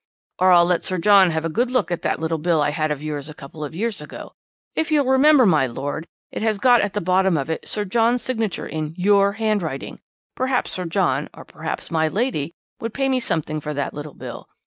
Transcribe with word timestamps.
"'Or 0.39 0.51
I'll 0.51 0.65
let 0.65 0.83
Sir 0.83 0.97
John 0.97 1.29
have 1.29 1.45
a 1.45 1.47
good 1.47 1.69
look 1.69 1.91
at 1.91 2.01
that 2.01 2.19
little 2.19 2.39
bill 2.39 2.59
I 2.59 2.71
had 2.71 2.89
of 2.89 3.03
yours 3.03 3.29
a 3.29 3.35
couple 3.35 3.63
of 3.63 3.75
years 3.75 4.01
ago. 4.01 4.31
If 4.75 4.91
you'll 4.91 5.05
remember, 5.05 5.45
my 5.45 5.67
lord, 5.67 6.07
it 6.31 6.41
has 6.41 6.57
got 6.57 6.81
at 6.81 6.93
the 6.93 6.99
bottom 7.01 7.37
of 7.37 7.51
it 7.51 7.67
Sir 7.67 7.85
John's 7.85 8.23
signature 8.23 8.65
in 8.65 8.95
your 8.97 9.33
handwriting. 9.33 9.99
Perhaps 10.35 10.71
Sir 10.71 10.85
John, 10.85 11.29
or 11.35 11.45
perhaps 11.45 11.91
my 11.91 12.07
lady, 12.07 12.51
would 12.79 12.95
pay 12.95 13.09
me 13.09 13.19
something 13.19 13.61
for 13.61 13.75
that 13.75 13.93
little 13.93 14.15
bill. 14.15 14.49